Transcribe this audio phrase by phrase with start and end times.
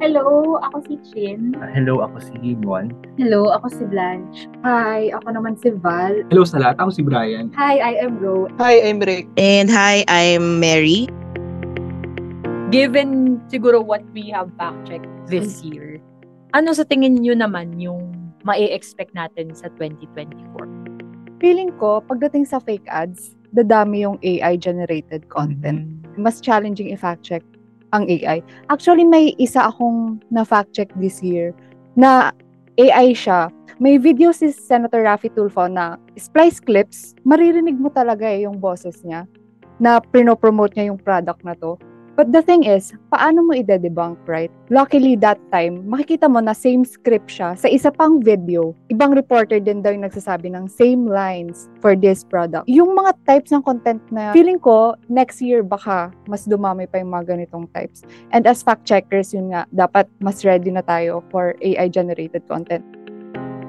[0.00, 1.52] Hello, ako si Chin.
[1.60, 2.88] Uh, hello, ako si Gimon.
[3.20, 4.48] Hello, ako si Blanche.
[4.64, 6.24] Hi, ako naman si Val.
[6.32, 7.52] Hello sa lahat, ako si Brian.
[7.52, 8.48] Hi, I am Ro.
[8.56, 9.28] Hi, I'm Rick.
[9.36, 11.04] And hi, I'm Mary.
[12.72, 16.00] Given siguro what we have fact-checked this year,
[16.56, 18.08] ano sa tingin nyo naman yung
[18.48, 21.44] ma-expect natin sa 2024?
[21.44, 25.84] Feeling ko, pagdating sa fake ads, dadami yung AI-generated content.
[26.16, 27.44] Mas challenging i-fact check
[27.90, 28.42] ang AI.
[28.70, 31.54] Actually, may isa akong na-fact check this year
[31.98, 32.30] na
[32.78, 33.50] AI siya.
[33.80, 39.00] May video si Senator Raffy Tulfo na splice clips, maririnig mo talaga eh yung boses
[39.02, 39.24] niya
[39.80, 41.80] na pinopromote niya yung product na to.
[42.20, 44.52] But the thing is, paano mo i-debunk, right?
[44.68, 48.76] Luckily that time, makikita mo na same script siya sa isa pang video.
[48.92, 52.68] Ibang reporter din daw yung nagsasabi ng same lines for this product.
[52.68, 57.08] Yung mga types ng content na feeling ko, next year baka mas dumami pa yung
[57.08, 58.04] mga ganitong types.
[58.36, 62.84] And as fact checkers, yun nga, dapat mas ready na tayo for AI-generated content.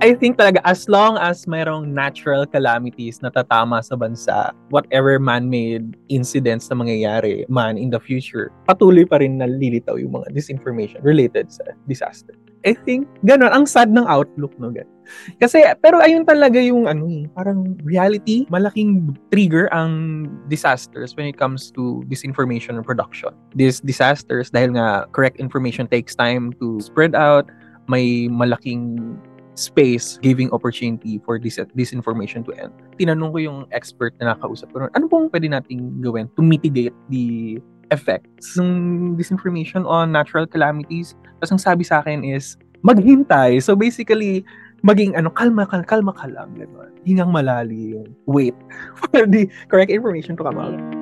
[0.02, 5.94] I think talaga as long as mayroong natural calamities na tatama sa bansa, whatever man-made
[6.10, 11.54] incidents na mangyayari man in the future, patuloy pa rin nalilitaw yung mga disinformation related
[11.54, 12.34] sa disaster.
[12.66, 14.90] I think, ganun, ang sad ng outlook, no, gan.
[15.38, 21.38] Kasi, pero ayun talaga yung, ano eh, parang reality, malaking trigger ang disasters when it
[21.38, 23.38] comes to disinformation production.
[23.54, 27.50] These disasters, dahil nga correct information takes time to spread out,
[27.90, 29.18] may malaking
[29.56, 32.72] space giving opportunity for this disinformation to end.
[32.98, 37.60] Tinanong ko yung expert na nakausap ko, ano pong pwede nating gawin to mitigate the
[37.92, 41.14] effects ng disinformation on natural calamities?
[41.40, 43.62] Tapos ang sabi sa akin is, maghintay.
[43.62, 44.46] So basically,
[44.82, 46.54] maging ano, kalma ka, kalma ka lang.
[46.58, 46.92] Ganun.
[47.06, 48.14] Hingang malalim.
[48.26, 48.56] Wait
[49.00, 51.01] for the correct information to come out.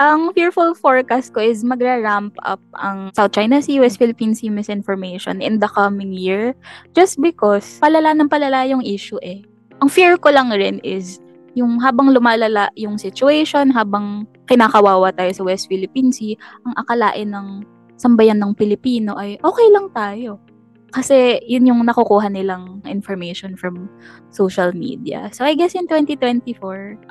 [0.00, 5.44] Ang fearful forecast ko is magra-ramp up ang South China Sea, West Philippine Sea misinformation
[5.44, 6.56] in the coming year
[6.96, 9.44] just because palala ng palala yung issue eh.
[9.84, 11.20] Ang fear ko lang rin is
[11.52, 16.32] yung habang lumalala yung situation, habang kinakawawa tayo sa West Philippine Sea,
[16.64, 17.68] ang akalain ng
[18.00, 20.40] sambayan ng Pilipino ay okay lang tayo.
[20.96, 23.92] Kasi yun yung nakukuha nilang information from
[24.32, 25.28] social media.
[25.36, 26.56] So I guess in 2024,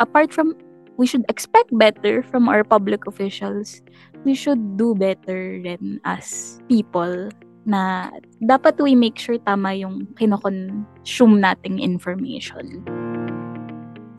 [0.01, 0.57] apart from
[0.99, 3.79] we should expect better from our public officials.
[4.27, 7.31] We should do better than as people
[7.63, 8.11] na
[8.43, 12.83] dapat we make sure tama yung kinokonsume nating information.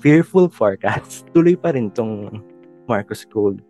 [0.00, 1.28] Fearful forecast.
[1.36, 2.40] Tuloy pa rin tong
[2.88, 3.60] Marcos Gold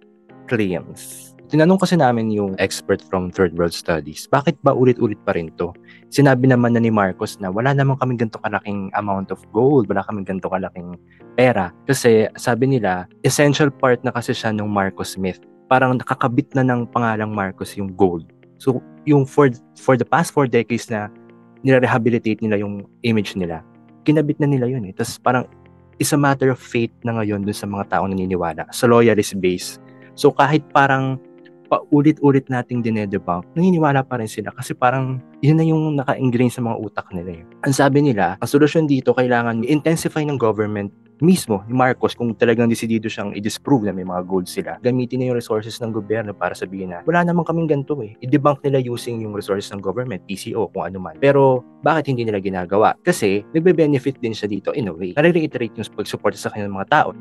[0.47, 1.30] claims.
[1.51, 5.75] Tinanong kasi namin yung expert from Third World Studies, bakit ba ulit-ulit pa rin to?
[6.07, 10.07] Sinabi naman na ni Marcos na wala naman kaming ganito kalaking amount of gold, wala
[10.07, 10.95] kaming ganito kalaking
[11.35, 11.75] pera.
[11.91, 15.43] Kasi sabi nila, essential part na kasi siya ng Marcos Smith.
[15.67, 18.31] Parang nakakabit na ng pangalang Marcos yung gold.
[18.63, 21.11] So, yung for, for the past four decades na
[21.67, 23.67] nire-rehabilitate nila yung image nila,
[24.07, 24.95] kinabit na nila yun eh.
[24.95, 25.51] Tapos parang
[25.99, 29.83] it's a matter of faith na ngayon dun sa mga taong naniniwala, sa loyalist base.
[30.15, 31.19] So kahit parang
[31.71, 36.77] paulit-ulit nating dinedebunk, naniniwala pa rin sila kasi parang yun na yung naka-ingrain sa mga
[36.83, 37.39] utak nila.
[37.39, 37.43] Eh.
[37.63, 42.67] Ang sabi nila, ang solusyon dito kailangan intensify ng government mismo ni Marcos kung talagang
[42.67, 44.81] desidido siyang i-disprove na may mga gold sila.
[44.81, 48.17] Gamitin na yung resources ng gobyerno para sabihin na wala naman kaming ganito eh.
[48.25, 51.21] I-debunk nila using yung resources ng government, PCO, kung ano man.
[51.21, 52.97] Pero bakit hindi nila ginagawa?
[53.05, 55.13] Kasi nagbe-benefit din siya dito in a way.
[55.15, 57.13] Nare-reiterate yung pag-support sa kanilang mga tao.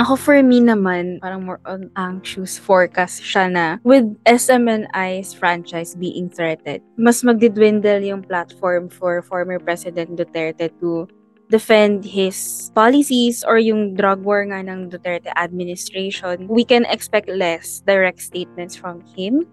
[0.00, 6.32] Ako for me naman, parang more on anxious forecast siya na with SMNI's franchise being
[6.32, 11.04] threatened, mas magdidwindle yung platform for former President Duterte to
[11.52, 16.48] defend his policies or yung drug war nga ng Duterte administration.
[16.48, 19.44] We can expect less direct statements from him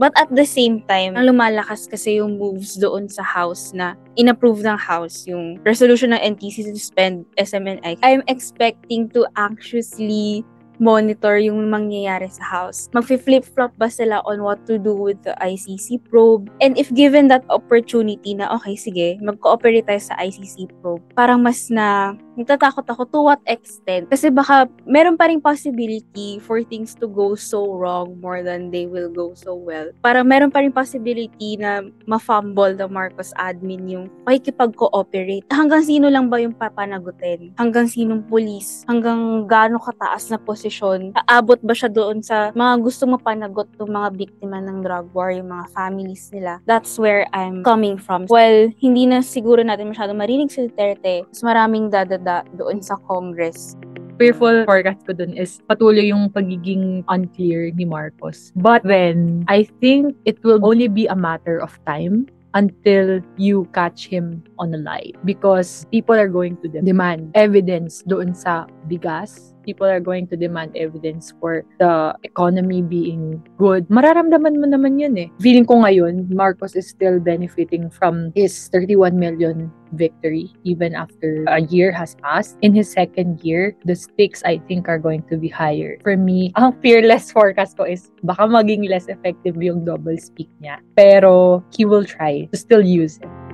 [0.00, 4.78] but at the same time, lumalakas kasi yung moves doon sa House na inapprove ng
[4.80, 8.00] House yung resolution ng NTC to suspend SMNI.
[8.00, 10.44] I'm expecting to anxiously
[10.78, 12.88] monitor yung mangyayari sa house.
[12.92, 16.52] Magfi-flip-flop ba sila on what to do with the ICC probe?
[16.60, 21.68] And if given that opportunity na, okay, sige, mag-cooperate tayo sa ICC probe, parang mas
[21.72, 24.12] na, natatakot ako to what extent?
[24.12, 28.84] Kasi baka meron pa rin possibility for things to go so wrong more than they
[28.84, 29.88] will go so well.
[30.04, 35.48] Parang meron pa rin possibility na ma-fumble the Marcos admin yung pakikipag-cooperate.
[35.48, 37.56] Hanggang sino lang ba yung papanagutin?
[37.56, 38.84] Hanggang sinong police?
[38.84, 43.86] Hanggang gaano kataas na posisyon posisyon, aabot ba siya doon sa mga gusto mapanagot ng
[43.86, 46.58] mga biktima ng drug war, yung mga families nila.
[46.66, 48.26] That's where I'm coming from.
[48.26, 53.78] Well, hindi na siguro natin masyado marinig si Duterte, mas maraming dadada doon sa Congress.
[54.16, 58.48] fearful forecast ko dun is patuloy yung pagiging unclear ni Marcos.
[58.56, 62.24] But then, I think it will only be a matter of time
[62.56, 65.12] until you catch him on a lie.
[65.28, 69.52] Because people are going to demand evidence doon sa bigas.
[69.66, 73.90] People are going to demand evidence for the economy being good.
[73.90, 75.28] Mararamdaman mo naman yun eh.
[75.42, 81.60] Feeling ko ngayon, Marcos is still benefiting from his 31 million victory even after a
[81.66, 82.58] year has passed.
[82.62, 85.98] In his second year, the stakes I think are going to be higher.
[86.02, 90.78] For me, ang fearless forecast ko is baka maging less effective yung double speak niya.
[90.94, 93.45] Pero he will try to still use it.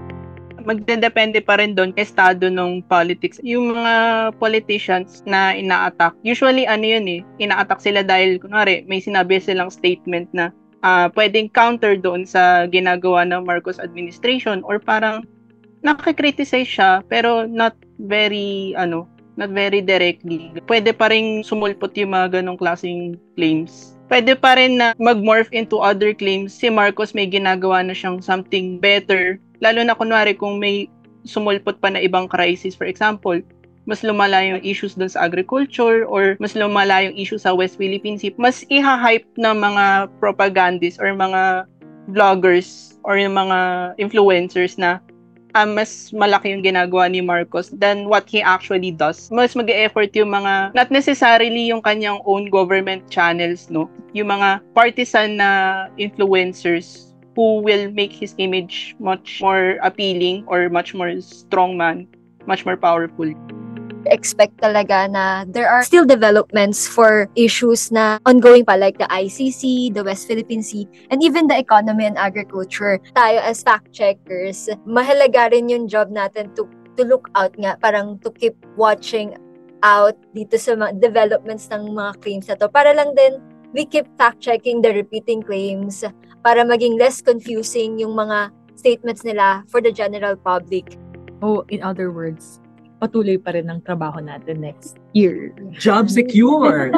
[0.63, 3.39] Magdedepende pa rin doon kay estado ng politics.
[3.43, 3.95] Yung mga
[4.39, 10.31] politicians na ina-attack, usually ano yun eh, ina-attack sila dahil, kunwari, may sinabi silang statement
[10.35, 10.51] na
[10.83, 15.23] ah pwedeng counter doon sa ginagawa ng Marcos administration or parang
[15.87, 19.07] nakikriticize siya pero not very, ano,
[19.39, 20.51] not very directly.
[20.67, 23.95] Pwede pa rin sumulpot yung mga ganong klaseng claims.
[24.11, 26.53] Pwede pa rin na mag-morph into other claims.
[26.53, 30.91] Si Marcos may ginagawa na siyang something better lalo na kunwari kung may
[31.23, 33.39] sumulpot pa na ibang crisis, for example,
[33.87, 38.19] mas lumala yung issues dun sa agriculture or mas lumala yung issue sa West Philippine
[38.19, 41.67] Sea, mas iha-hype ng mga propagandists or mga
[42.11, 43.59] vloggers or yung mga
[43.99, 45.03] influencers na
[45.53, 49.29] ah, mas malaki yung ginagawa ni Marcos than what he actually does.
[49.29, 53.91] Mas mag-effort yung mga, not necessarily yung kanyang own government channels, no?
[54.17, 55.51] Yung mga partisan na
[56.01, 62.07] influencers who will make his image much more appealing or much more strongman,
[62.47, 63.33] much more powerful.
[64.07, 69.95] expect talaga na there are still developments for issues na ongoing pa like the ICC,
[69.95, 72.99] the West Philippine Sea, and even the economy and agriculture.
[73.15, 76.67] Tayo as fact checkers, mahalaga rin yung job natin to
[76.99, 79.39] to look out nga, parang to keep watching
[79.83, 82.71] out dito sa mga developments ng mga claims na to.
[82.71, 83.43] Para lang din,
[83.75, 86.05] we keep fact checking the repeating claims
[86.43, 90.99] para maging less confusing yung mga statements nila for the general public.
[91.39, 92.59] Oh, in other words,
[92.99, 95.55] patuloy pa rin ang trabaho natin next year.
[95.71, 96.91] Job secure!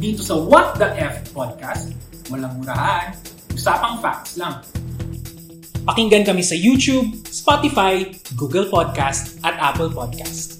[0.00, 1.92] Dito sa What the F podcast,
[2.32, 3.12] walang murahan,
[3.52, 4.64] usapang facts lang.
[5.84, 8.04] Pakinggan kami sa YouTube, Spotify,
[8.36, 10.59] Google Podcast at Apple Podcast.